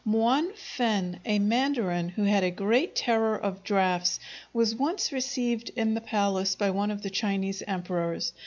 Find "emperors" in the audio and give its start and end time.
7.67-8.33